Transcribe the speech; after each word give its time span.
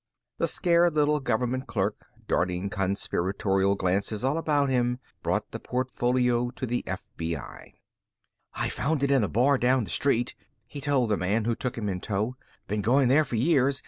The 0.39 0.47
scared 0.47 0.95
little 0.95 1.19
government 1.19 1.67
clerk, 1.67 2.07
darting 2.27 2.71
conspiratorial 2.71 3.75
glances 3.75 4.23
all 4.25 4.39
about 4.39 4.67
him, 4.67 4.97
brought 5.21 5.51
the 5.51 5.59
portfolio 5.59 6.49
to 6.49 6.65
the 6.65 6.83
FBI. 6.87 7.75
"I 8.55 8.69
found 8.69 9.03
it 9.03 9.11
in 9.11 9.23
a 9.23 9.27
bar 9.29 9.59
down 9.59 9.83
the 9.83 9.91
street," 9.91 10.33
he 10.65 10.81
told 10.81 11.11
the 11.11 11.17
man 11.17 11.45
who 11.45 11.53
took 11.55 11.77
him 11.77 11.87
in 11.87 12.01
tow. 12.01 12.35
"Been 12.67 12.81
going 12.81 13.09
there 13.09 13.23
for 13.23 13.35
years. 13.35 13.79